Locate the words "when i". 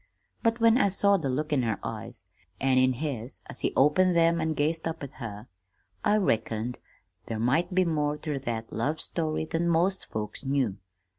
0.59-0.89